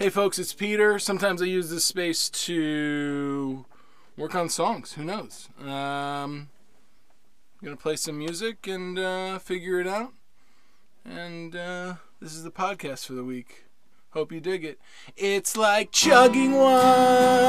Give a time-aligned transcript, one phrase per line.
[0.00, 0.98] Hey folks, it's Peter.
[0.98, 3.66] Sometimes I use this space to
[4.16, 4.94] work on songs.
[4.94, 5.50] Who knows?
[5.60, 6.48] Um, I'm
[7.62, 10.14] gonna play some music and uh, figure it out.
[11.04, 13.66] And uh, this is the podcast for the week.
[14.12, 14.80] Hope you dig it.
[15.18, 17.44] It's like chugging wine.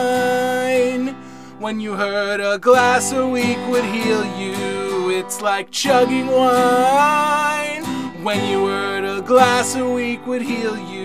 [1.57, 5.09] When you heard a glass a week would heal you.
[5.09, 7.86] It's like chugging wine.
[8.25, 11.00] When you heard a glass a week would heal you.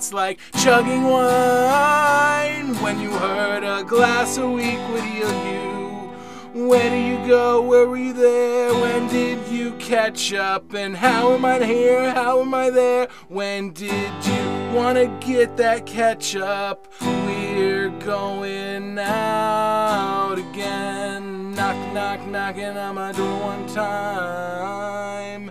[0.00, 2.74] It's like chugging wine.
[2.76, 6.68] When you heard a glass week would heal you.
[6.68, 7.60] Where do you go?
[7.60, 8.72] Where were you there?
[8.72, 10.72] When did you catch up?
[10.72, 12.14] And how am I here?
[12.14, 13.08] How am I there?
[13.28, 16.88] When did you wanna get that catch up?
[17.02, 21.52] We're going out again.
[21.54, 25.50] Knock, knock, knocking on my door one time.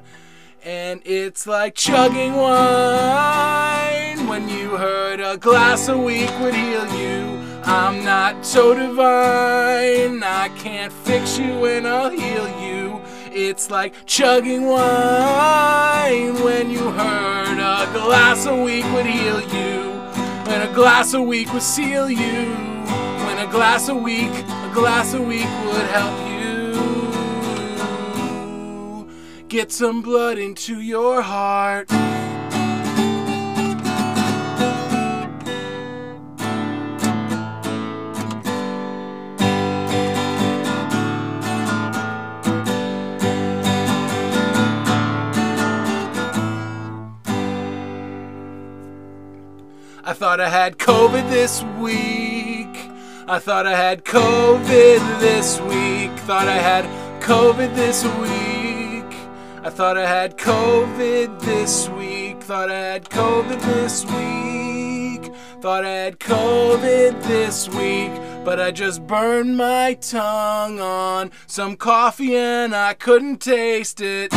[0.89, 7.39] And it's like chugging wine when you heard a glass a week would heal you.
[7.63, 13.03] I'm not so divine, I can't fix you and I'll heal you.
[13.31, 19.91] It's like chugging wine when you heard a glass a week would heal you.
[20.49, 22.45] When a glass a week would seal you.
[23.27, 26.28] When a glass a week, a glass a week would help you.
[29.49, 31.87] Get some blood into your heart.
[50.03, 52.67] I thought I had COVID this week.
[53.27, 56.11] I thought I had COVID this week.
[56.27, 56.85] Thought I had
[57.23, 58.48] COVID this week.
[59.69, 62.41] I thought I had COVID this week.
[62.41, 65.31] Thought I had COVID this week.
[65.61, 68.09] Thought I had COVID this week.
[68.43, 74.31] But I just burned my tongue on some coffee and I couldn't taste it.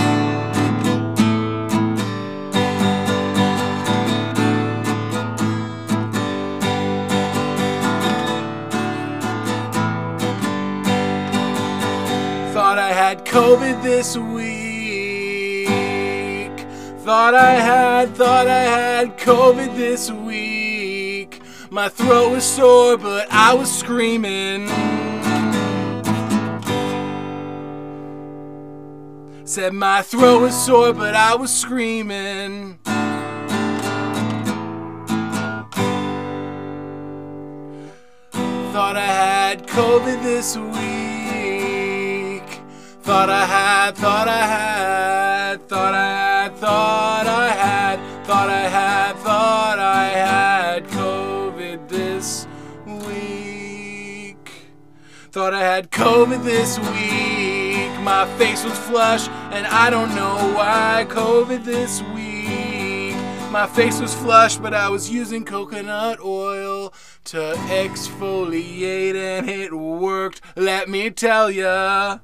[12.52, 14.51] Thought I had COVID this week.
[17.04, 21.42] Thought I had, thought I had COVID this week.
[21.68, 24.68] My throat was sore, but I was screaming.
[29.44, 32.78] Said my throat was sore, but I was screaming.
[38.72, 40.72] Thought I had COVID this week.
[43.02, 46.21] Thought I had, thought I had, thought I had,
[52.22, 52.46] this
[52.86, 54.48] week.
[55.32, 57.90] Thought I had COVID this week.
[58.00, 63.16] My face was flush, and I don't know why COVID this week.
[63.50, 66.94] My face was flush, but I was using coconut oil
[67.24, 70.40] to exfoliate, and it worked.
[70.54, 72.18] Let me tell ya.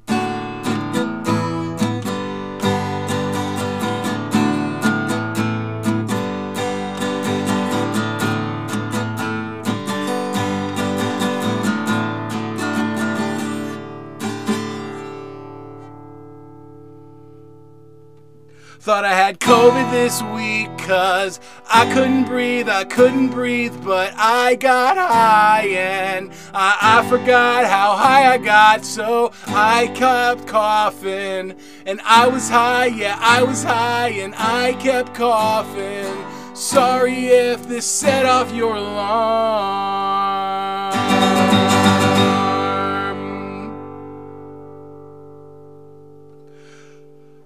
[18.89, 21.41] Thought I had COVID this week cause
[21.71, 27.95] I couldn't breathe, I couldn't breathe, but I got high and I, I forgot how
[27.97, 31.55] high I got, so I kept coughing.
[31.85, 36.25] And I was high, yeah, I was high, and I kept coughing.
[36.57, 40.19] Sorry if this set off your alarm.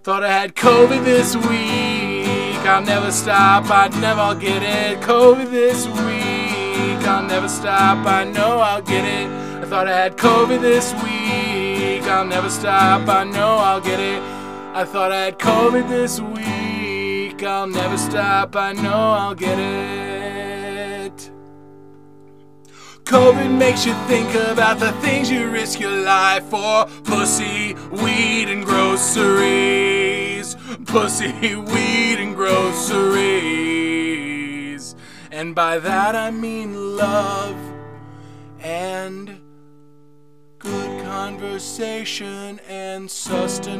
[0.02, 2.58] Thought I had COVID this week.
[2.66, 3.70] I'll never stop.
[3.70, 5.00] I never I'll get it.
[5.00, 7.06] COVID this week.
[7.06, 8.04] I'll never stop.
[8.04, 9.28] I know I'll get it.
[9.62, 12.02] I thought I had COVID this week.
[12.10, 13.08] I'll never stop.
[13.08, 14.20] I know I'll get it.
[14.74, 17.40] I thought I had COVID this week.
[17.44, 18.56] I'll never stop.
[18.56, 20.01] I know I'll get it.
[23.12, 28.64] COVID makes you think about the things you risk your life for pussy, weed, and
[28.64, 30.56] groceries.
[30.86, 33.34] Pussy, weed, and groceries.
[35.30, 37.54] And by that I mean love
[38.60, 39.38] and
[40.58, 43.74] good conversation and sustenance.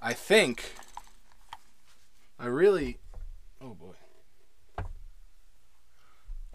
[0.00, 0.77] I think.
[2.38, 2.98] I really.
[3.60, 3.94] Oh boy.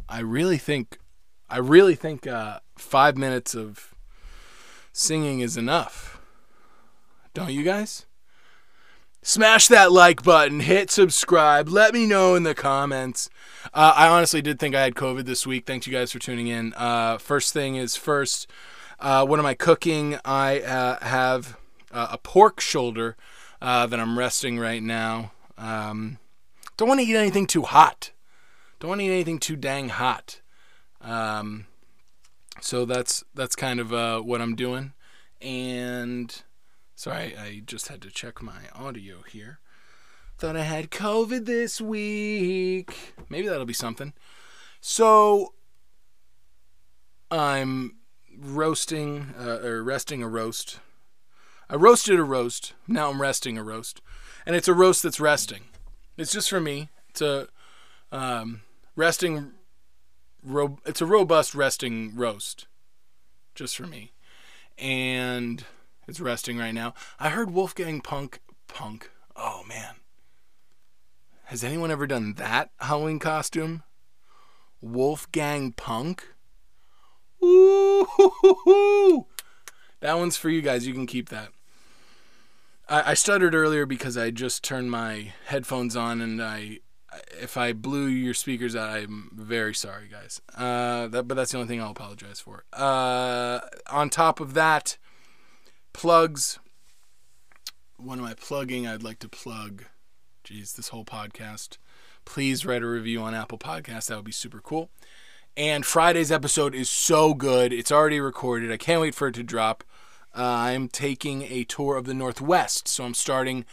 [0.07, 0.97] I really think.
[1.49, 3.93] I really think uh, five minutes of
[4.91, 6.21] singing is enough.
[7.33, 8.05] Don't you guys?
[9.25, 13.29] Smash that like button, hit subscribe, let me know in the comments.
[13.73, 15.65] Uh, I honestly did think I had COVID this week.
[15.65, 16.73] Thanks you guys for tuning in.
[16.73, 18.49] Uh, first thing is first,
[18.99, 20.19] uh, what am I cooking?
[20.25, 21.57] I uh, have
[21.91, 23.15] uh, a pork shoulder
[23.61, 25.31] that I'm resting right now.
[25.57, 26.19] Um,
[26.77, 28.11] don't want to eat anything too hot.
[28.79, 30.41] Don't want to eat anything too dang hot.
[31.01, 31.67] Um,
[32.61, 34.93] so that's that's kind of what I'm doing,
[35.41, 36.43] and
[36.95, 39.59] Sorry, I just had to check my audio here.
[40.37, 43.13] Thought I had COVID this week.
[43.29, 44.13] Maybe that'll be something.
[44.79, 45.53] So,
[47.29, 47.97] I'm
[48.37, 50.79] roasting, uh, or resting a roast.
[51.69, 52.73] I roasted a roast.
[52.87, 54.01] Now I'm resting a roast.
[54.45, 55.63] And it's a roast that's resting.
[56.17, 56.89] It's just for me.
[57.09, 57.47] It's a
[58.11, 58.61] um,
[58.95, 59.51] resting,
[60.43, 62.67] ro- it's a robust resting roast.
[63.55, 64.11] Just for me.
[64.77, 65.63] And
[66.07, 66.93] it's resting right now.
[67.19, 68.39] I heard Wolfgang Punk.
[68.67, 69.11] Punk.
[69.35, 69.95] Oh, man.
[71.45, 73.83] Has anyone ever done that Halloween costume?
[74.81, 76.27] Wolfgang Punk?
[77.43, 78.07] Ooh,
[79.99, 80.87] that one's for you guys.
[80.87, 81.49] You can keep that.
[82.93, 86.79] I, I stuttered earlier because I just turned my headphones on, and I,
[87.41, 90.39] if I blew your speakers out, I'm very sorry, guys.
[90.55, 92.65] Uh, that, but that's the only thing I'll apologize for.
[92.71, 94.99] Uh, on top of that,
[95.91, 96.59] plugs.
[97.97, 98.85] What am I plugging?
[98.85, 99.85] I'd like to plug,
[100.43, 101.77] geez, this whole podcast.
[102.25, 104.05] Please write a review on Apple Podcasts.
[104.05, 104.91] That would be super cool.
[105.57, 107.73] And Friday's episode is so good.
[107.73, 108.71] It's already recorded.
[108.71, 109.83] I can't wait for it to drop.
[110.35, 112.87] Uh, I'm taking a tour of the Northwest.
[112.87, 113.65] So I'm starting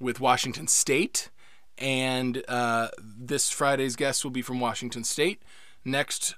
[0.00, 1.30] with Washington State.
[1.76, 5.42] And uh, this Friday's guest will be from Washington State.
[5.84, 6.36] Next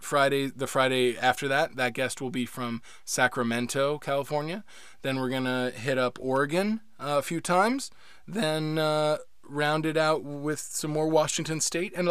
[0.00, 4.64] Friday, the Friday after that, that guest will be from Sacramento, California.
[5.02, 7.90] Then we're gonna hit up Oregon uh, a few times.
[8.26, 12.08] Then uh, round it out with some more Washington State and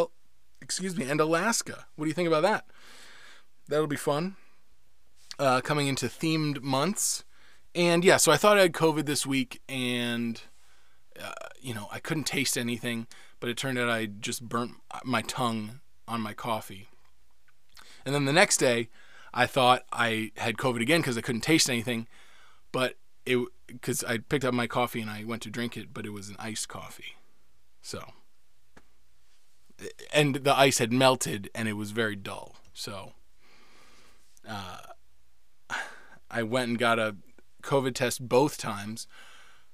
[0.61, 1.85] excuse me and Alaska.
[1.95, 2.65] What do you think about that?
[3.67, 4.35] That'll be fun.
[5.39, 7.23] Uh, coming into themed months,
[7.75, 10.41] and yeah, so I thought I had COVID this week, and
[11.21, 11.31] uh,
[11.61, 13.05] you know I couldn't taste anything,
[13.39, 14.73] but it turned out I just burnt
[15.05, 16.89] my tongue on my coffee.
[18.03, 18.89] And then the next day,
[19.33, 22.07] I thought I had COVID again because I couldn't taste anything,
[22.71, 22.95] but
[23.27, 23.37] it
[23.67, 26.29] because I picked up my coffee and I went to drink it, but it was
[26.29, 27.15] an iced coffee,
[27.81, 28.03] so
[30.11, 32.55] and the ice had melted and it was very dull.
[32.73, 33.13] So
[34.47, 34.77] uh,
[36.29, 37.15] I went and got a
[37.63, 39.07] COVID test both times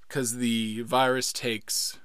[0.01, 2.00] because the virus takes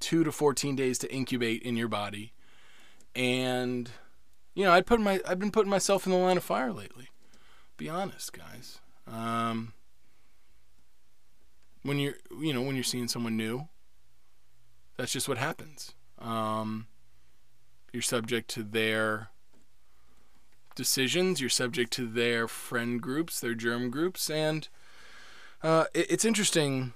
[0.00, 2.32] two to 14 days to incubate in your body.
[3.14, 3.90] And
[4.54, 7.08] you know, I'd put my I've been putting myself in the line of fire lately.
[7.76, 8.80] Be honest, guys.
[9.06, 9.74] Um,
[11.82, 13.68] when you're you know when you're seeing someone new,
[14.96, 15.94] that's just what happens.
[16.18, 16.86] Um,
[17.92, 19.28] you're subject to their
[20.76, 21.40] decisions.
[21.40, 24.68] You're subject to their friend groups, their germ groups, and
[25.62, 26.92] uh, it, it's interesting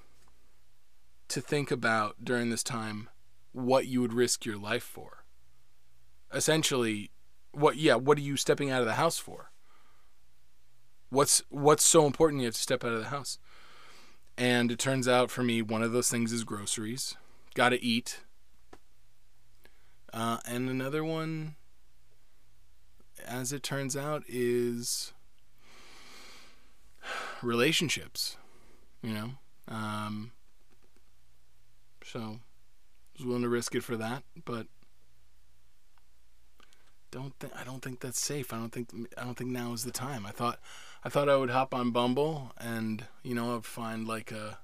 [1.28, 3.08] to think about during this time
[3.52, 5.24] what you would risk your life for.
[6.32, 7.10] Essentially,
[7.52, 9.50] what yeah what are you stepping out of the house for
[11.08, 13.38] what's what's so important you have to step out of the house
[14.38, 17.16] and it turns out for me one of those things is groceries
[17.54, 18.20] gotta eat
[20.12, 21.56] uh, and another one
[23.26, 25.12] as it turns out is
[27.42, 28.36] relationships
[29.02, 29.30] you know
[29.68, 30.32] um,
[32.04, 34.66] so I was willing to risk it for that but
[37.10, 38.52] don't think I don't think that's safe.
[38.52, 40.24] I don't think I don't think now is the time.
[40.26, 40.60] I thought
[41.04, 44.58] I thought I would hop on Bumble and you know I'd find like a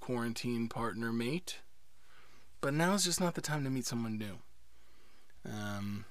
[0.00, 1.58] quarantine partner mate.
[2.60, 4.38] But now is just not the time to meet someone new.
[5.50, 6.04] Um,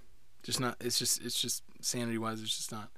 [0.44, 0.78] just not.
[0.80, 2.42] It's just it's just sanity wise.
[2.42, 2.90] It's just not.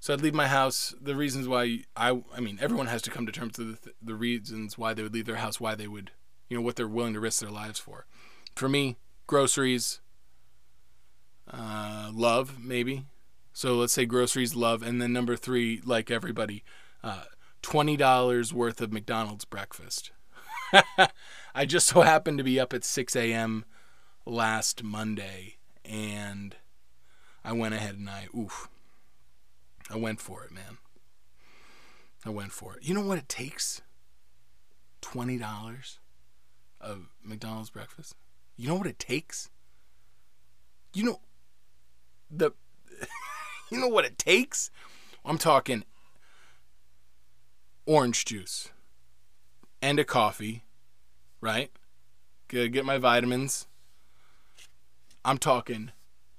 [0.00, 0.94] So I'd leave my house.
[1.00, 4.14] The reasons why I I mean everyone has to come to terms with the, the
[4.14, 6.12] reasons why they would leave their house, why they would
[6.48, 8.06] you know what they're willing to risk their lives for.
[8.54, 8.96] For me,
[9.26, 10.00] groceries,
[11.50, 13.04] uh, love maybe.
[13.52, 16.62] So let's say groceries, love, and then number three, like everybody,
[17.02, 17.24] uh,
[17.60, 20.12] twenty dollars worth of McDonald's breakfast.
[21.54, 23.64] I just so happened to be up at six a.m.
[24.24, 25.56] last Monday,
[25.88, 26.54] and
[27.44, 28.68] I went ahead and I oof,
[29.90, 30.78] I went for it, man.
[32.26, 32.82] I went for it.
[32.82, 33.80] You know what it takes?
[35.00, 36.00] twenty dollars
[36.80, 38.14] of McDonald's breakfast.
[38.56, 39.48] You know what it takes?
[40.92, 41.20] You know
[42.30, 42.52] the
[43.70, 44.70] you know what it takes?
[45.24, 45.84] I'm talking
[47.86, 48.70] orange juice
[49.80, 50.64] and a coffee,
[51.40, 51.70] right?
[52.48, 53.66] Get my vitamins.
[55.28, 55.90] I'm talking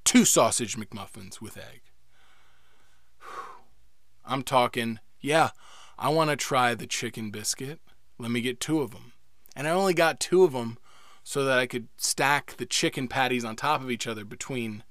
[0.04, 1.82] two sausage McMuffins with egg.
[4.26, 5.52] I'm talking, yeah,
[6.00, 7.82] I want to try the chicken biscuit.
[8.18, 9.14] Let me get two of them.
[9.56, 10.80] And I only got two of them
[11.24, 14.84] so that I could stack the chicken patties on top of each other between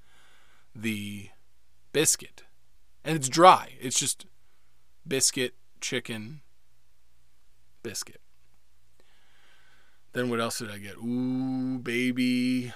[0.73, 1.27] the
[1.91, 2.43] biscuit.
[3.03, 3.73] And it's dry.
[3.81, 4.25] It's just
[5.05, 6.39] biscuit, chicken,
[7.83, 8.21] biscuit.
[10.13, 10.95] Then what else did I get?
[10.95, 12.71] Ooh, baby.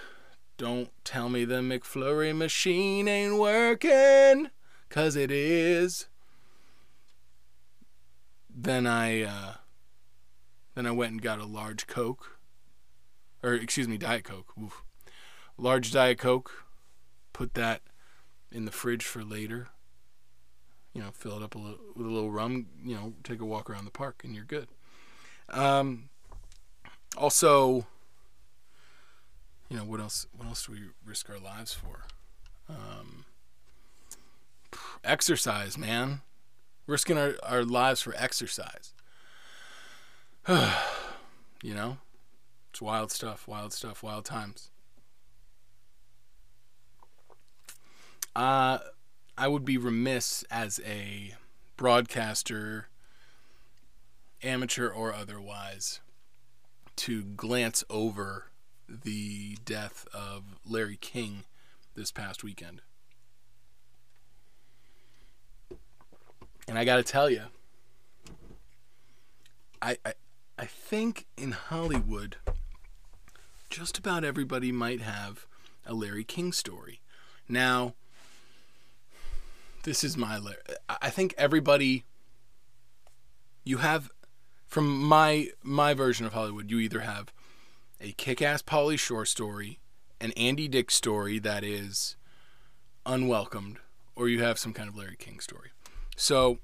[0.58, 4.50] Don't tell me the McFlurry machine ain't working.
[4.90, 6.08] Cause it is.
[8.56, 9.54] Then I uh,
[10.76, 12.38] then I went and got a large Coke.
[13.42, 14.54] Or excuse me, Diet Coke.
[14.62, 14.84] Oof.
[15.58, 16.66] Large Diet Coke.
[17.34, 17.82] Put that
[18.52, 19.70] in the fridge for later.
[20.94, 22.68] You know, fill it up a little, with a little rum.
[22.86, 24.68] You know, take a walk around the park, and you're good.
[25.50, 26.10] Um,
[27.18, 27.88] also,
[29.74, 30.28] you know, what else?
[30.38, 32.04] What else do we risk our lives for?
[32.70, 33.26] Um,
[35.04, 36.22] exercise, man.
[36.86, 38.94] Risking our, our lives for exercise.
[40.48, 41.98] you know,
[42.70, 43.48] it's wild stuff.
[43.48, 44.04] Wild stuff.
[44.04, 44.70] Wild times.
[48.36, 48.78] Uh,
[49.36, 51.34] I would be remiss as a
[51.78, 52.90] broadcaster,
[54.44, 56.00] amateur or otherwise,
[56.98, 58.52] to glance over
[58.88, 61.44] the death of Larry King
[61.96, 62.82] this past weekend.
[66.68, 67.44] And I got to tell you,
[69.82, 70.14] I, I
[70.58, 72.38] I think in Hollywood,
[73.70, 75.46] just about everybody might have
[75.86, 77.02] a Larry King story.
[77.50, 77.96] Now,
[79.84, 80.40] this is my
[81.02, 82.06] I think everybody
[83.66, 84.10] you have
[84.68, 87.34] from my my version of Hollywood, you either have
[88.04, 89.80] a kick-ass Pauly Shore story,
[90.20, 92.18] an Andy Dick story that is
[93.06, 93.78] unwelcomed,
[94.14, 95.70] or you have some kind of Larry King story.
[96.18, 96.60] So,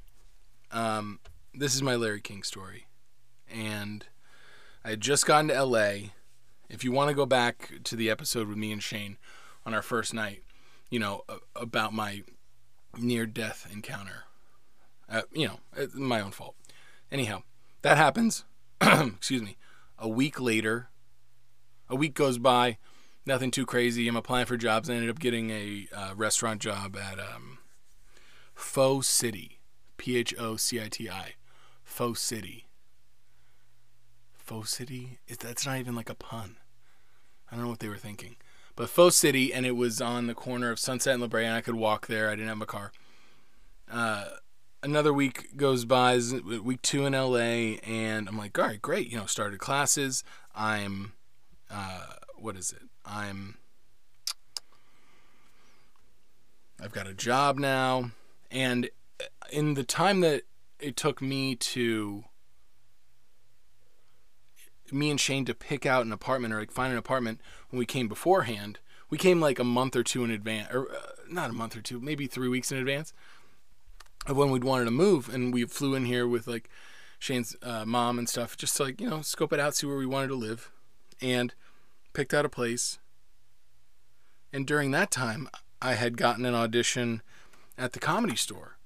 [0.71, 1.19] um,
[1.53, 2.87] this is my Larry King story,
[3.49, 4.05] and
[4.83, 6.09] I had just gotten to LA.
[6.69, 9.17] If you want to go back to the episode with me and Shane
[9.65, 10.43] on our first night,
[10.89, 11.23] you know
[11.55, 12.23] about my
[12.97, 14.25] near death encounter.
[15.09, 16.55] Uh, you know, it's my own fault.
[17.11, 17.43] Anyhow,
[17.81, 18.43] that happens.
[18.81, 19.55] excuse me.
[19.97, 20.89] A week later,
[21.89, 22.77] a week goes by,
[23.25, 24.07] nothing too crazy.
[24.07, 24.89] I'm applying for jobs.
[24.89, 27.59] I ended up getting a uh, restaurant job at um,
[28.53, 29.59] Pho City,
[29.97, 31.35] P H O C I T I,
[31.83, 32.67] Pho City.
[34.37, 35.19] Pho City?
[35.39, 36.57] That's not even like a pun.
[37.51, 38.35] I don't know what they were thinking
[38.79, 41.53] but Pho City, and it was on the corner of Sunset and La Brea, and
[41.53, 42.29] I could walk there.
[42.29, 42.93] I didn't have a car.
[43.91, 44.23] Uh,
[44.81, 46.17] another week goes by,
[46.63, 49.11] week two in LA, and I'm like, all right, great.
[49.11, 50.23] You know, started classes.
[50.55, 51.11] I'm,
[51.69, 52.05] uh,
[52.37, 52.83] what is it?
[53.05, 53.57] I'm,
[56.81, 58.11] I've got a job now,
[58.51, 58.89] and
[59.51, 60.43] in the time that
[60.79, 62.23] it took me to
[64.91, 67.85] me and Shane to pick out an apartment or like find an apartment when we
[67.85, 68.79] came beforehand.
[69.09, 70.99] We came like a month or two in advance, or uh,
[71.29, 73.13] not a month or two, maybe three weeks in advance
[74.27, 76.69] of when we'd wanted to move, and we flew in here with like
[77.17, 79.97] Shane's uh, mom and stuff, just to like you know scope it out, see where
[79.97, 80.71] we wanted to live,
[81.21, 81.53] and
[82.13, 82.99] picked out a place.
[84.51, 85.47] And during that time,
[85.81, 87.21] I had gotten an audition
[87.77, 88.77] at the comedy store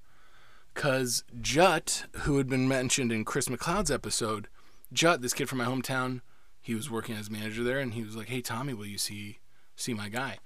[0.74, 4.48] because Jut, who had been mentioned in Chris McLeod's episode,
[4.92, 6.20] Jut, this kid from my hometown,
[6.60, 9.38] he was working as manager there, and he was like, "Hey Tommy, will you see
[9.76, 10.38] see my guy?"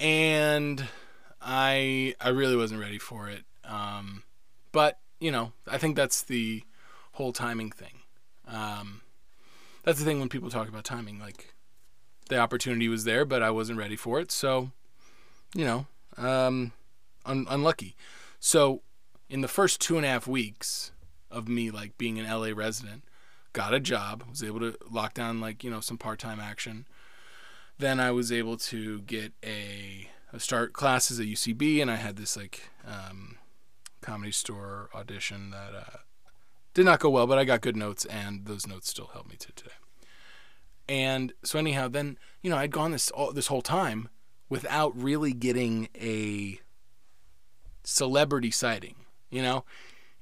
[0.00, 0.88] And
[1.40, 4.22] I I really wasn't ready for it, um,
[4.72, 6.64] but you know I think that's the
[7.12, 8.00] whole timing thing.
[8.46, 9.02] Um,
[9.82, 11.54] that's the thing when people talk about timing, like
[12.28, 14.70] the opportunity was there, but I wasn't ready for it, so
[15.54, 15.86] you know,
[16.16, 16.72] um,
[17.24, 17.96] un- unlucky.
[18.40, 18.82] So
[19.28, 20.92] in the first two and a half weeks
[21.30, 23.04] of me like being an LA resident,
[23.52, 26.86] got a job, was able to lock down like, you know, some part-time action.
[27.78, 32.16] Then I was able to get a, a start classes at UCB and I had
[32.16, 33.36] this like um,
[34.00, 35.98] comedy store audition that uh,
[36.74, 39.36] did not go well, but I got good notes and those notes still help me
[39.36, 39.70] to today.
[40.88, 44.08] And so anyhow, then, you know, I'd gone this all, this whole time
[44.48, 46.60] without really getting a
[47.84, 48.96] celebrity sighting,
[49.30, 49.64] you know?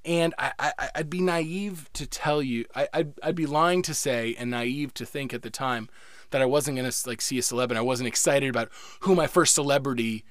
[0.05, 3.95] And I, I, I'd be naive to tell you, I, I'd, I'd be lying to
[3.95, 5.89] say and naive to think at the time
[6.31, 9.27] that I wasn't to like see a celeb and I wasn't excited about who my
[9.27, 10.25] first celebrity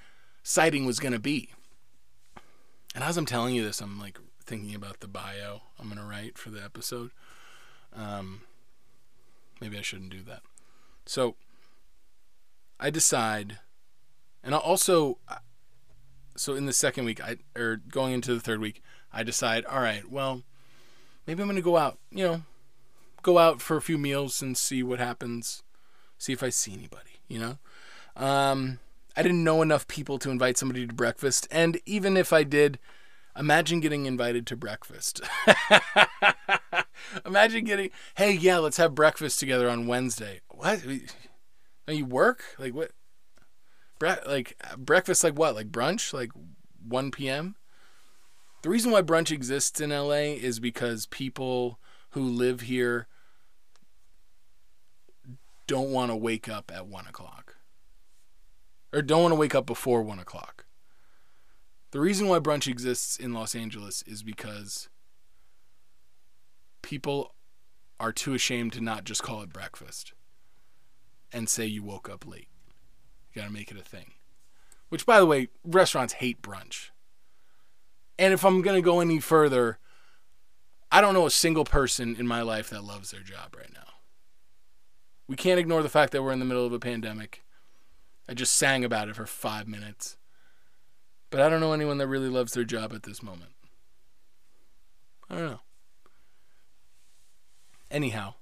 [0.44, 1.52] sighting was to be.
[2.96, 4.18] And as I'm telling you this, I'm like
[4.50, 7.12] thinking about the bio I'm going to write for the episode.
[7.96, 8.42] Um,
[9.62, 10.42] maybe I shouldn't do that.
[11.06, 11.36] So
[12.80, 13.60] I decide,
[14.44, 15.20] and I also,
[16.36, 18.82] so in the second week, I or going into the third week,
[19.14, 20.42] I decide, all right, well,
[21.28, 22.42] maybe I'm going to go out, you know,
[23.22, 25.62] go out for a few meals and see what happens,
[26.18, 27.58] see if I see anybody, you know.
[28.16, 28.80] Um,
[29.16, 32.80] I didn't know enough people to invite somebody to breakfast, and even if I did,
[33.40, 35.22] imagine getting invited to breakfast.
[37.26, 40.42] imagine getting, hey, yeah, let's have breakfast together on Wednesday.
[40.50, 40.84] What?
[41.88, 42.44] You work?
[42.60, 42.92] Like what?
[43.98, 45.56] Bre- like breakfast, like what?
[45.56, 46.32] Like brunch, like
[46.88, 47.56] 1 p.m.
[48.62, 51.80] The reason why brunch exists in LA is because people
[52.12, 53.08] who live here
[55.66, 57.56] don't want to wake up at one o'clock
[58.92, 60.66] or don't want to wake up before one o'clock.
[61.92, 64.90] The reason why brunch exists in Los Angeles is because
[66.82, 67.34] people
[68.00, 70.14] are too ashamed to not just call it breakfast
[71.32, 72.48] and say you woke up late.
[73.34, 74.14] You got to make it a thing.
[74.90, 76.90] Which, by the way, restaurants hate brunch.
[78.18, 79.80] And if I'm going to go any further,
[80.92, 83.80] I don't know a single person in my life that loves their job right now.
[85.28, 87.44] We can't ignore the fact that we're in the middle of a pandemic.
[88.28, 90.18] I just sang about it for five minutes.
[91.30, 93.52] But I don't know anyone that really loves their job at this moment.
[95.30, 95.60] I don't know.
[97.92, 98.36] Anyhow,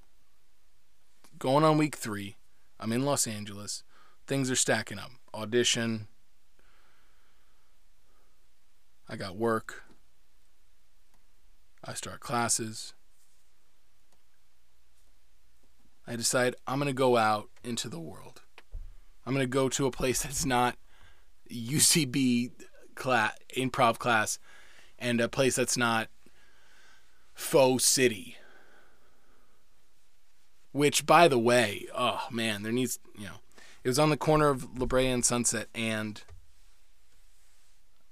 [1.37, 2.35] going on week three,
[2.79, 3.83] I'm in Los Angeles.
[4.25, 5.11] Things are stacking up.
[5.33, 6.07] Audition,
[9.09, 9.83] I got work.
[11.83, 12.93] I start classes.
[16.05, 18.41] I decide I'm going to go out into the world.
[19.25, 20.77] I'm going to go to a place that's not
[21.51, 22.51] UCB
[22.97, 24.39] class, improv class
[24.99, 26.09] and a place that's not
[27.33, 28.37] Pho City.
[30.71, 33.39] Which, by the way, oh man, there needs, you know,
[33.83, 36.21] it was on the corner of La Brea and Sunset, and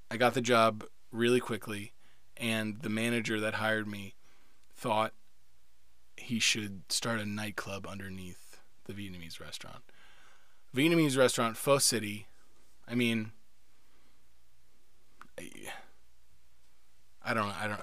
[0.10, 1.94] I got the job really quickly,
[2.38, 4.16] and the manager that hired me
[4.76, 5.14] thought
[6.18, 9.84] he should start a nightclub underneath the Vietnamese restaurant.
[10.76, 12.28] Vietnamese restaurant, Pho City.
[12.88, 13.32] I mean,
[15.38, 17.82] I, don't I don't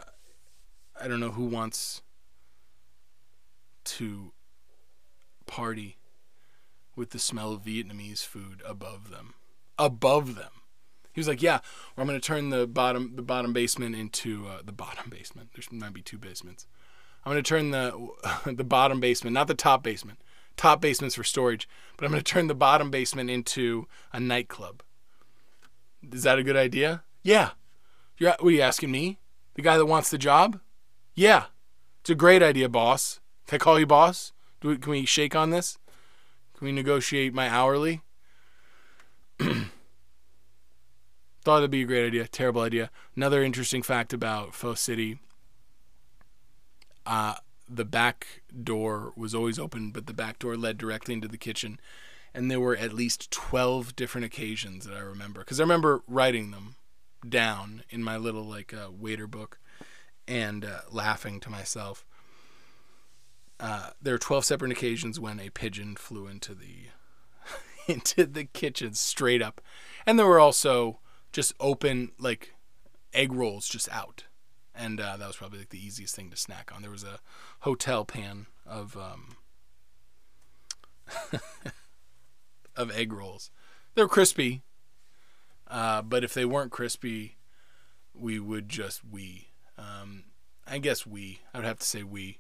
[1.00, 2.02] I don't know who wants
[3.84, 4.32] to
[5.46, 5.98] party
[6.94, 9.34] with the smell of Vietnamese food above them.
[9.78, 10.50] Above them.
[11.12, 11.60] He was like, "Yeah,
[11.96, 15.50] I'm going to turn the bottom the bottom basement into uh, the bottom basement.
[15.54, 16.66] There might be two basements.
[17.24, 18.08] I'm going to turn the
[18.46, 20.20] the bottom basement, not the top basement.
[20.56, 24.82] Top basement's for storage, but I'm going to turn the bottom basement into a nightclub.
[26.12, 27.04] Is that a good idea?
[27.22, 27.50] Yeah.
[28.18, 29.18] You're what are you asking me?
[29.54, 30.60] The guy that wants the job?
[31.14, 31.46] Yeah.
[32.00, 33.20] It's a great idea, boss.
[33.46, 34.32] Can I call you boss?
[34.62, 35.78] We, can we shake on this?
[36.56, 38.02] Can we negotiate my hourly?
[39.38, 39.70] Thought
[41.44, 42.28] that'd be a great idea.
[42.28, 42.90] Terrible idea.
[43.16, 45.18] Another interesting fact about Pho City.
[47.04, 47.34] Uh,
[47.68, 51.80] the back door was always open, but the back door led directly into the kitchen.
[52.32, 55.40] And there were at least 12 different occasions that I remember.
[55.40, 56.76] Because I remember writing them
[57.28, 59.58] down in my little, like, uh, waiter book
[60.26, 62.04] and uh, laughing to myself.
[63.60, 66.88] Uh, there were 12 separate occasions when a pigeon flew into the
[67.92, 69.60] into the kitchen straight up.
[70.04, 70.98] And there were also
[71.32, 72.54] just open like
[73.12, 74.24] egg rolls just out,
[74.74, 76.82] and uh, that was probably like the easiest thing to snack on.
[76.82, 77.20] There was a
[77.60, 79.36] hotel pan of um,
[82.76, 83.50] of egg rolls.
[83.94, 84.62] They're crispy,
[85.72, 87.36] uh, but if they weren't crispy,
[88.14, 89.48] we would just we.
[89.76, 90.24] Um,
[90.66, 91.40] I guess we.
[91.52, 92.38] I would have to say we.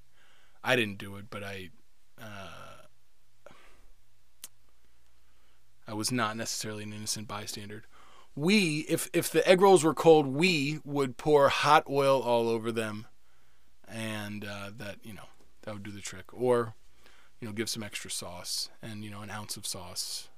[0.62, 1.70] I didn't do it, but I.
[2.20, 3.48] Uh,
[5.88, 7.82] I was not necessarily an innocent bystander
[8.34, 12.72] we if if the egg rolls were cold we would pour hot oil all over
[12.72, 13.06] them
[13.86, 15.26] and uh, that you know
[15.62, 16.74] that would do the trick or
[17.40, 20.28] you know give some extra sauce and you know an ounce of sauce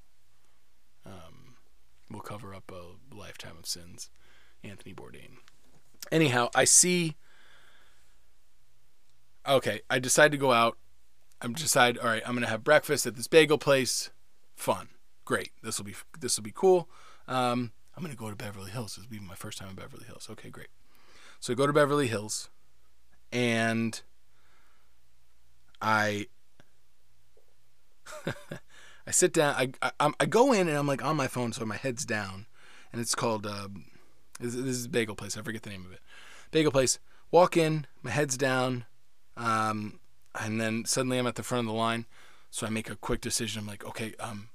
[1.06, 1.43] um,
[2.10, 4.10] will cover up a lifetime of sins.
[4.62, 5.38] Anthony Bourdain.
[6.10, 7.16] Anyhow i see
[9.46, 10.78] okay i decide to go out.
[11.40, 14.10] I'm decide all right i'm gonna have breakfast at this bagel place.
[14.56, 14.88] Fun.
[15.24, 15.50] Great.
[15.62, 16.88] This will be this will be cool.
[17.26, 18.96] Um, I'm to go to Beverly Hills.
[18.96, 20.28] This will be my first time in Beverly Hills.
[20.30, 20.68] Okay, great.
[21.40, 22.50] So I go to Beverly Hills
[23.32, 24.00] and
[25.80, 26.26] I
[29.06, 29.54] I sit down.
[29.54, 32.46] I, I I go in and I'm like on my phone, so my head's down,
[32.92, 33.68] and it's called uh,
[34.40, 35.36] this, this is Bagel Place.
[35.36, 36.00] I forget the name of it.
[36.50, 36.98] Bagel Place.
[37.30, 38.84] Walk in, my head's down,
[39.36, 39.98] um,
[40.40, 42.06] and then suddenly I'm at the front of the line.
[42.50, 43.62] So I make a quick decision.
[43.62, 44.50] I'm like, okay, um,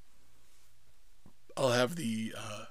[1.57, 2.65] I'll have the, uh,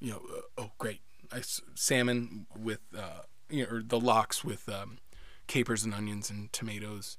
[0.00, 1.00] you know, uh, oh great,
[1.30, 1.42] I,
[1.76, 4.98] salmon with, uh, you know, or the lox with um,
[5.46, 7.18] capers and onions and tomatoes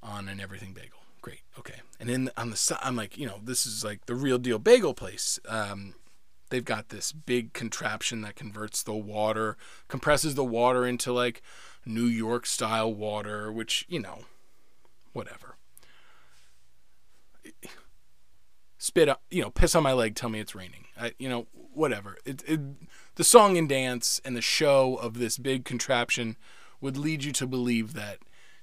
[0.00, 1.00] on an everything bagel.
[1.26, 1.80] Great, okay.
[1.98, 4.60] And then on the side, I'm like, you know, this is like the real deal
[4.60, 5.40] bagel place.
[5.48, 5.96] Um,
[6.50, 9.56] they've got this big contraption that converts the water,
[9.88, 11.42] compresses the water into like
[11.84, 14.20] New York style water, which, you know,
[15.14, 15.56] whatever.
[18.78, 20.84] Spit you know, piss on my leg, tell me it's raining.
[20.96, 22.18] I, you know, whatever.
[22.24, 22.60] It, it,
[23.16, 26.36] the song and dance and the show of this big contraption
[26.80, 28.18] would lead you to believe that,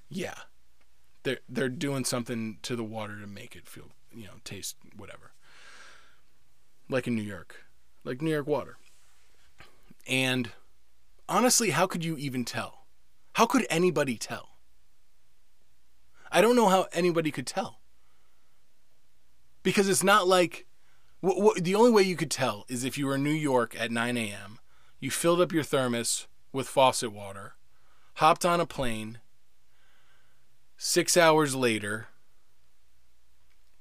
[0.07, 0.35] yeah,
[1.23, 5.31] they're they're doing something to the water to make it feel, you know, taste whatever.
[6.89, 7.65] Like in New York,
[8.03, 8.77] like New York water.
[10.07, 10.51] And
[11.29, 12.85] honestly, how could you even tell?
[13.33, 14.49] How could anybody tell?
[16.31, 17.79] I don't know how anybody could tell.
[19.61, 20.65] Because it's not like
[21.21, 23.75] w- w- the only way you could tell is if you were in New York
[23.79, 24.59] at 9 a.m.,
[24.99, 27.53] you filled up your thermos with faucet water,
[28.15, 29.19] hopped on a plane.
[30.77, 32.07] Six hours later,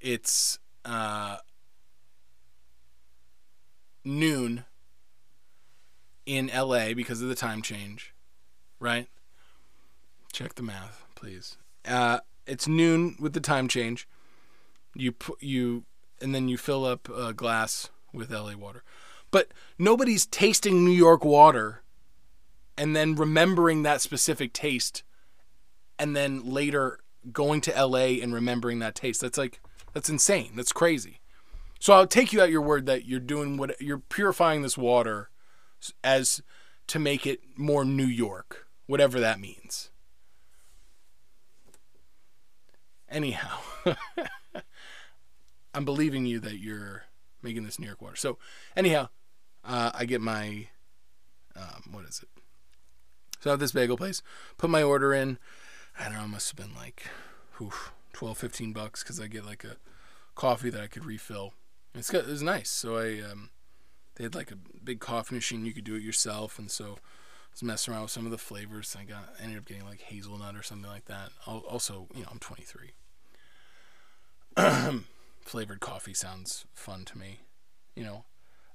[0.01, 1.39] it's uh,
[4.05, 4.65] noon
[6.27, 8.15] in LA because of the time change,
[8.79, 9.09] right?
[10.33, 11.57] Check the math, please.
[11.87, 14.09] Uh, it's noon with the time change.
[14.95, 15.85] You put you
[16.21, 18.83] and then you fill up a glass with LA water.
[19.31, 21.83] But nobody's tasting New York water
[22.77, 25.03] and then remembering that specific taste
[26.03, 26.99] and then later
[27.31, 29.21] going to LA and remembering that taste.
[29.21, 29.61] That's like
[29.93, 30.51] that's insane.
[30.57, 31.21] That's crazy.
[31.79, 35.31] So I'll take you at your word that you're doing what you're purifying this water
[36.03, 36.43] as
[36.89, 39.91] to make it more New York, whatever that means.
[43.09, 43.59] Anyhow,
[45.75, 47.05] I'm believing you that you're
[47.43, 48.17] making this New York water.
[48.17, 48.39] So,
[48.77, 49.09] anyhow,
[49.65, 50.67] uh, I get my
[51.55, 52.29] um, what is it?
[53.39, 54.21] So I have this bagel place.
[54.57, 55.39] Put my order in.
[55.99, 56.25] I don't know.
[56.25, 57.07] It must have been like,
[57.61, 59.77] oof, 12, 15 bucks because I get like a
[60.35, 61.55] coffee that I could refill.
[61.95, 62.71] It's got, it was nice.
[62.71, 63.51] So I um,
[64.17, 65.65] they had like a big coffee machine.
[65.65, 68.39] You could do it yourself, and so I was messing around with some of the
[68.39, 68.97] flavors.
[68.99, 71.31] I got ended up getting like hazelnut or something like that.
[71.47, 72.93] Also, you know, I'm 23.
[75.43, 77.41] Flavored coffee sounds fun to me.
[77.95, 78.25] You know,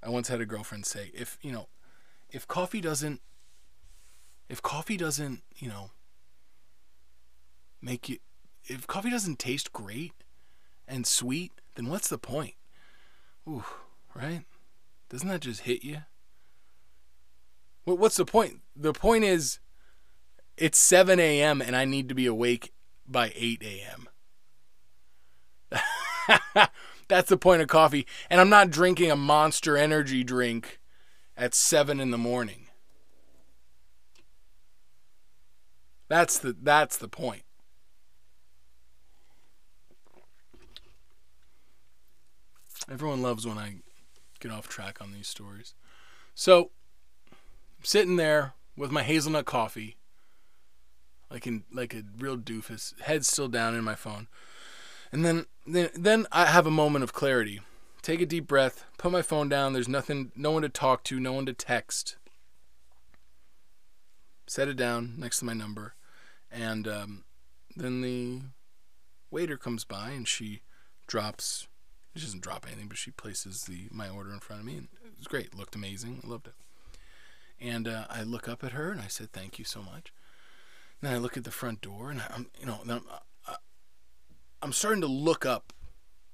[0.04, 1.68] I once had a girlfriend say, if you know,
[2.30, 3.22] if coffee doesn't,
[4.50, 5.92] if coffee doesn't, you know,
[7.82, 8.18] make you,
[8.66, 10.14] if coffee doesn't taste great
[10.88, 12.56] and sweet, then what's the point?
[13.48, 13.64] Ooh,
[14.14, 14.44] right?
[15.10, 16.00] Doesn't that just hit you?
[17.86, 18.60] What's the point?
[18.76, 19.60] The point is,
[20.58, 21.62] it's 7 a.m.
[21.62, 22.74] and I need to be awake
[23.08, 24.10] by 8 a.m.
[27.08, 28.06] That's the point of coffee.
[28.30, 30.80] And I'm not drinking a monster energy drink
[31.38, 32.68] at 7 in the morning.
[36.10, 37.44] That's the that's the point.
[42.92, 43.76] Everyone loves when I
[44.40, 45.74] get off track on these stories.
[46.36, 46.72] So,
[47.84, 49.98] sitting there with my hazelnut coffee,
[51.32, 54.28] like in like a real doofus, head still down in my phone.
[55.12, 57.62] And then, then, then I have a moment of clarity.
[58.02, 59.74] Take a deep breath, put my phone down.
[59.74, 62.18] There's nothing, no one to talk to, no one to text.
[64.46, 65.96] Set it down next to my number.
[66.52, 67.24] And um,
[67.76, 68.42] then the
[69.30, 70.62] waiter comes by and she
[71.06, 71.68] drops,
[72.18, 74.78] she doesn't drop anything, but she places the my order in front of me.
[74.78, 75.56] And it was great.
[75.56, 76.22] Looked amazing.
[76.24, 76.54] I loved it.
[77.60, 80.14] And uh, I look up at her and I said, thank you so much.
[81.02, 83.02] And then I look at the front door and I'm, you know, I'm,
[84.62, 85.74] I'm starting to look up,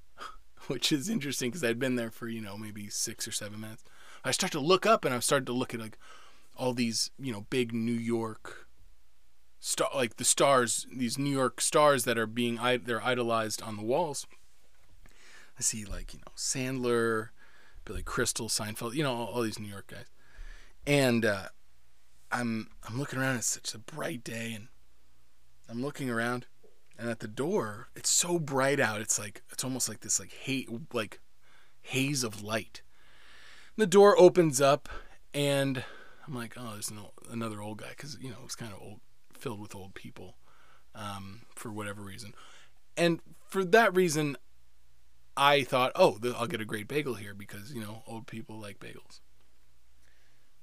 [0.66, 3.84] which is interesting because I'd been there for you know maybe six or seven minutes.
[4.24, 5.98] I start to look up and I've started to look at like
[6.56, 8.66] all these you know big New York
[9.60, 13.82] star like the stars, these New York stars that are being they're idolized on the
[13.82, 14.26] walls.
[15.58, 17.28] I see like you know Sandler,
[17.84, 20.06] Billy Crystal, Seinfeld, you know all, all these New York guys,
[20.86, 21.48] and uh,
[22.30, 23.36] I'm I'm looking around.
[23.36, 24.68] It's such a bright day, and
[25.68, 26.46] I'm looking around,
[26.98, 30.32] and at the door it's so bright out it's like it's almost like this like
[30.32, 31.20] hate like
[31.82, 32.82] haze of light
[33.76, 34.88] the door opens up
[35.32, 35.82] and
[36.26, 38.80] I'm like, oh, there's an old, another old guy because you know it's kind of
[38.80, 39.00] old,
[39.32, 40.36] filled with old people,
[40.94, 42.34] um, for whatever reason,
[42.96, 44.36] and for that reason,
[45.36, 48.78] I thought, oh, I'll get a great bagel here because you know old people like
[48.78, 49.20] bagels.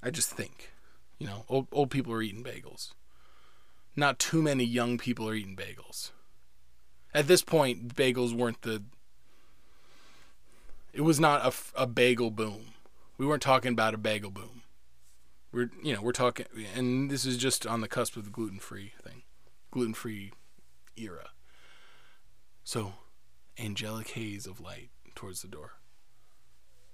[0.04, 0.72] I just think,
[1.20, 2.94] you know, old old people are eating bagels.
[3.96, 6.12] Not too many young people are eating bagels.
[7.14, 8.84] At this point, bagels weren't the.
[10.94, 12.74] It was not a, a bagel boom.
[13.18, 14.62] We weren't talking about a bagel boom.
[15.52, 18.60] We're you know we're talking, and this is just on the cusp of the gluten
[18.60, 19.24] free thing,
[19.70, 20.32] gluten free
[20.96, 21.32] era.
[22.64, 22.94] So,
[23.60, 25.74] angelic haze of light towards the door.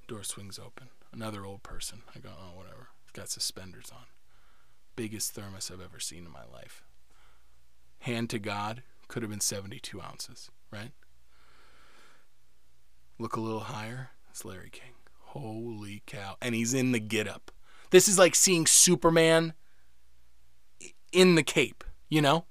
[0.08, 0.90] Door swings open.
[1.12, 2.04] Another old person.
[2.16, 2.90] I go, oh whatever.
[3.14, 4.06] Got suspenders on.
[4.96, 6.84] Biggest thermos I've ever seen in my life.
[8.00, 10.92] Hand to God could have been 72 ounces, right?
[13.18, 14.12] Look a little higher.
[14.30, 14.94] It's Larry King.
[15.20, 16.36] Holy cow.
[16.42, 17.52] And he's in the get up.
[17.90, 19.54] This is like seeing Superman
[21.12, 22.46] in the cape, you know?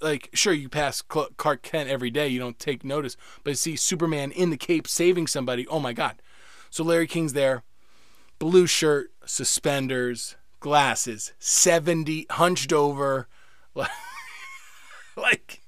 [0.00, 4.30] Like, sure, you pass Clark Kent every day, you don't take notice, but see Superman
[4.30, 6.20] in the cape saving somebody, oh my God.
[6.68, 7.62] So Larry King's there,
[8.38, 13.28] blue shirt, suspenders, glasses, 70, hunched over.
[15.16, 15.62] like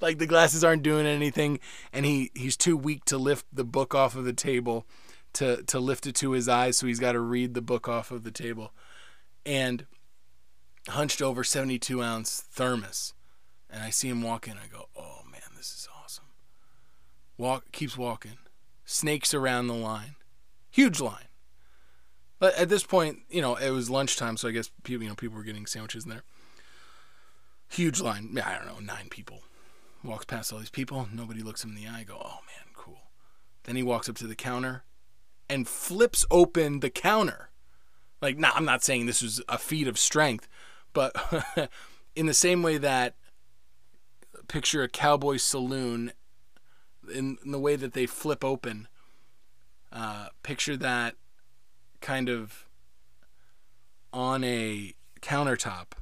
[0.00, 1.58] like the glasses aren't doing anything
[1.92, 4.86] and he he's too weak to lift the book off of the table
[5.32, 8.10] to to lift it to his eyes so he's got to read the book off
[8.10, 8.72] of the table
[9.44, 9.86] and
[10.88, 13.12] hunched over 72 ounce thermos
[13.70, 16.26] and i see him walk in i go oh man this is awesome.
[17.38, 18.36] Walk keeps walking.
[18.84, 20.16] Snakes around the line.
[20.70, 21.28] Huge line.
[22.38, 25.14] But at this point you know it was lunchtime so i guess people you know
[25.14, 26.22] people were getting sandwiches in there.
[27.68, 28.38] Huge line.
[28.44, 29.40] I don't know nine people.
[30.04, 31.08] Walks past all these people.
[31.10, 32.00] Nobody looks him in the eye.
[32.00, 33.08] I go oh man cool.
[33.62, 34.84] Then he walks up to the counter
[35.48, 37.48] and flips open the counter.
[38.20, 40.46] Like, nah, I'm not saying this was a feat of strength,
[40.92, 41.14] but
[42.14, 43.14] in the same way that
[44.48, 46.12] picture a cowboy saloon
[47.12, 48.88] in, in the way that they flip open,
[49.92, 51.14] uh, picture that
[52.00, 52.66] kind of
[54.12, 55.92] on a countertop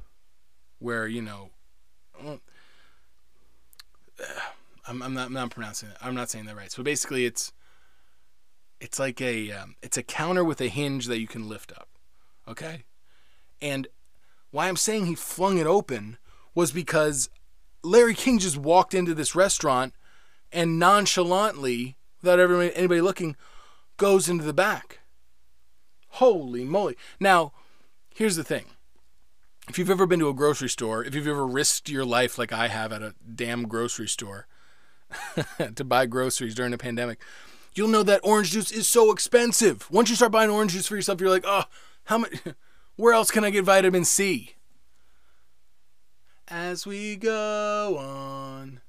[0.79, 1.49] where, you know,
[4.85, 5.97] I'm, I'm, not, I'm not pronouncing it.
[6.01, 6.71] I'm not saying that right.
[6.71, 7.53] So basically, it's
[8.83, 11.87] it's like a um, it's a counter with a hinge that you can lift up.
[12.47, 12.83] Okay?
[13.61, 13.87] And
[14.51, 16.17] why I'm saying he flung it open
[16.53, 17.29] was because
[17.83, 19.93] Larry King just walked into this restaurant
[20.51, 23.35] and nonchalantly, without anybody looking,
[23.97, 24.99] goes into the back.
[26.09, 26.95] Holy moly.
[27.19, 27.53] Now,
[28.15, 28.65] here's the thing.
[29.69, 32.51] If you've ever been to a grocery store, if you've ever risked your life like
[32.51, 34.47] I have at a damn grocery store
[35.75, 37.19] to buy groceries during a pandemic,
[37.73, 39.89] you'll know that orange juice is so expensive.
[39.89, 41.63] Once you start buying orange juice for yourself, you're like, oh,
[42.05, 42.33] how much?
[42.95, 44.55] Where else can I get vitamin C?
[46.49, 48.81] As we go on,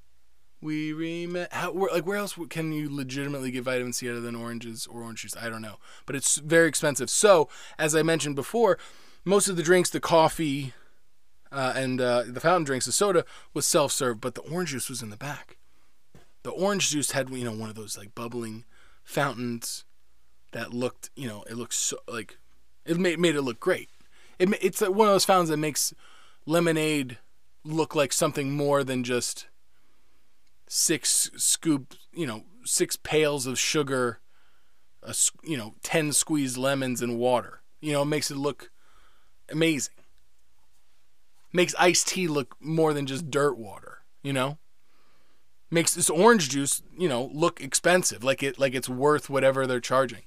[0.60, 1.48] we remember.
[1.92, 5.36] Like, where else can you legitimately get vitamin C other than oranges or orange juice?
[5.36, 7.08] I don't know, but it's very expensive.
[7.10, 8.78] So, as I mentioned before,
[9.24, 10.74] most of the drinks, the coffee,
[11.52, 15.02] uh, and uh, the fountain drinks, the soda was self-serve, but the orange juice was
[15.02, 15.56] in the back.
[16.42, 18.64] The orange juice had, you know, one of those like bubbling
[19.04, 19.84] fountains
[20.52, 22.36] that looked, you know, it looks so, like
[22.84, 23.90] it made made it look great.
[24.40, 25.94] It, it's one of those fountains that makes
[26.46, 27.18] lemonade
[27.64, 29.46] look like something more than just
[30.68, 34.20] six scoop, you know, six pails of sugar,
[35.02, 37.62] a, you know, 10 squeezed lemons and water.
[37.80, 38.70] You know, it makes it look
[39.50, 39.94] amazing.
[41.52, 44.58] Makes iced tea look more than just dirt water, you know?
[45.74, 49.80] makes this orange juice, you know, look expensive, like it like it's worth whatever they're
[49.80, 50.22] charging.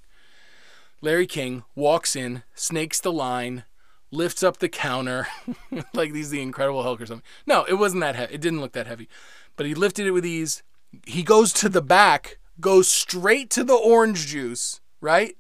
[1.01, 3.63] Larry King walks in, snakes the line,
[4.11, 5.27] lifts up the counter,
[5.93, 7.25] like he's the Incredible Hulk or something.
[7.45, 8.35] No, it wasn't that heavy.
[8.35, 9.07] It didn't look that heavy,
[9.55, 10.63] but he lifted it with ease.
[11.05, 15.35] He goes to the back, goes straight to the orange juice, right?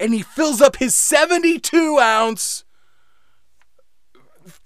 [0.00, 2.64] And he fills up his 72 ounce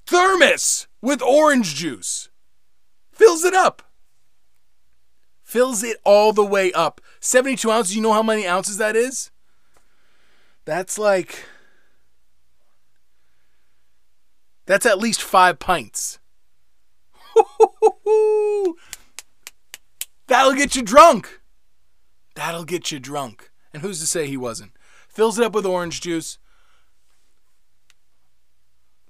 [0.07, 2.29] thermos with orange juice.
[3.13, 3.83] Fills it up
[5.53, 6.99] fills it all the way up.
[7.21, 9.31] 72 ounces, you know how many ounces that is?
[10.65, 11.45] That's like.
[14.73, 16.19] That's at least five pints.
[20.29, 21.43] That'll get you drunk.
[22.37, 23.51] That'll get you drunk.
[23.75, 24.73] And who's to say he wasn't?
[25.11, 26.39] Fills it up with orange juice,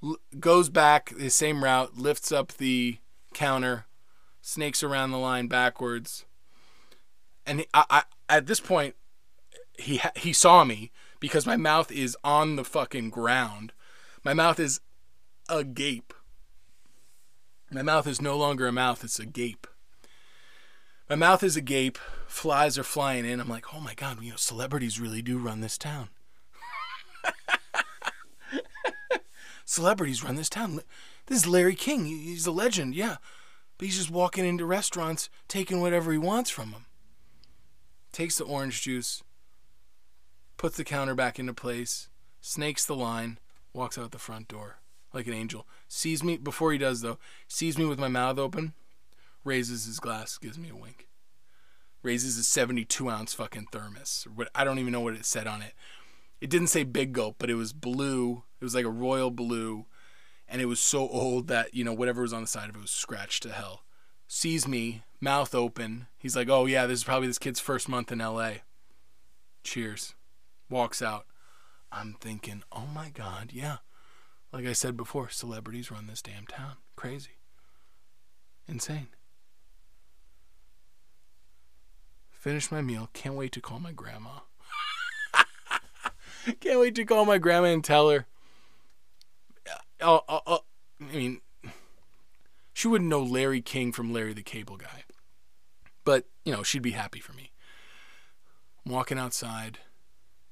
[0.02, 2.98] l- goes back the same route, lifts up the
[3.32, 3.86] counter,
[4.40, 6.24] snakes around the line backwards,
[7.46, 8.96] and I, I, at this point,
[9.78, 13.72] he he saw me because my mouth is on the fucking ground.
[14.24, 14.80] My mouth is
[15.48, 16.14] agape.
[17.70, 19.66] My mouth is no longer a mouth, it's a gape.
[21.08, 21.98] My mouth is agape.
[22.26, 23.40] Flies are flying in.
[23.40, 26.10] I'm like, oh my God, you know, celebrities really do run this town.
[29.64, 30.80] celebrities run this town.
[31.26, 32.06] This is Larry King.
[32.06, 33.16] He's a legend, yeah.
[33.78, 36.86] But he's just walking into restaurants, taking whatever he wants from them.
[38.12, 39.22] Takes the orange juice,
[40.58, 42.10] puts the counter back into place,
[42.42, 43.38] snakes the line,
[43.72, 44.81] walks out the front door
[45.12, 45.66] like an angel.
[45.88, 47.18] Sees me before he does though.
[47.48, 48.74] Sees me with my mouth open,
[49.44, 51.08] raises his glass, gives me a wink.
[52.02, 54.26] Raises a 72 ounce fucking thermos.
[54.54, 55.74] I don't even know what it said on it.
[56.40, 58.42] It didn't say big gulp, but it was blue.
[58.60, 59.86] It was like a royal blue,
[60.48, 62.80] and it was so old that you know whatever was on the side of it
[62.80, 63.84] was scratched to hell.
[64.26, 66.08] Sees me, mouth open.
[66.18, 68.62] He's like, "Oh yeah, this is probably this kid's first month in L.A."
[69.62, 70.14] Cheers.
[70.68, 71.26] Walks out.
[71.92, 73.78] I'm thinking, "Oh my god, yeah."
[74.52, 76.74] Like I said before, celebrities run this damn town.
[76.94, 77.38] Crazy.
[78.68, 79.08] Insane.
[82.30, 83.08] Finish my meal.
[83.12, 84.40] Can't wait to call my grandma.
[86.60, 88.26] Can't wait to call my grandma and tell her.
[90.00, 90.64] Oh, oh, oh,
[91.00, 91.40] I mean,
[92.72, 95.04] she wouldn't know Larry King from Larry the Cable Guy.
[96.04, 97.52] But, you know, she'd be happy for me.
[98.84, 99.78] I'm walking outside,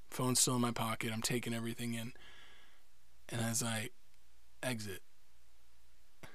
[0.08, 2.12] phone's still in my pocket, I'm taking everything in.
[3.31, 3.90] And as I
[4.62, 5.03] exit,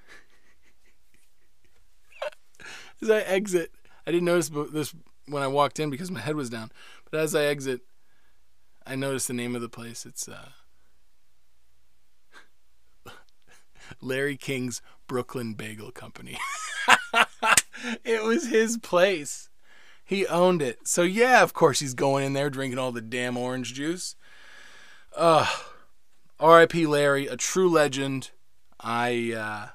[3.02, 3.72] as I exit,
[4.06, 4.94] I didn't notice this
[5.26, 6.70] when I walked in because my head was down.
[7.10, 7.82] But as I exit,
[8.86, 10.06] I noticed the name of the place.
[10.06, 10.50] It's uh,
[14.00, 16.38] Larry King's Brooklyn Bagel Company.
[18.04, 19.50] it was his place.
[20.04, 20.86] He owned it.
[20.86, 24.14] So yeah, of course he's going in there drinking all the damn orange juice.
[25.16, 25.48] Ugh.
[26.38, 26.86] R.I.P.
[26.86, 28.30] Larry, a true legend.
[28.78, 29.68] I uh,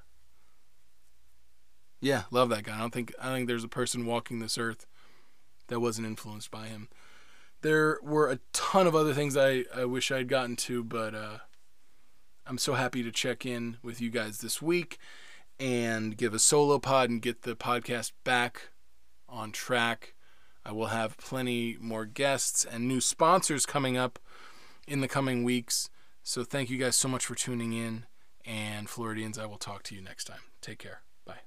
[2.02, 2.76] yeah, love that guy.
[2.76, 4.86] I don't think I don't think there's a person walking this earth
[5.68, 6.90] that wasn't influenced by him.
[7.62, 11.38] There were a ton of other things I, I wish I'd gotten to, but uh,
[12.46, 14.98] I'm so happy to check in with you guys this week
[15.60, 18.70] and give a solo pod and get the podcast back
[19.30, 20.16] on track.
[20.66, 24.18] I will have plenty more guests and new sponsors coming up
[24.88, 25.90] in the coming weeks.
[26.24, 28.06] So thank you guys so much for tuning in.
[28.46, 30.42] And Floridians, I will talk to you next time.
[30.62, 31.02] Take care.
[31.26, 31.42] Bye.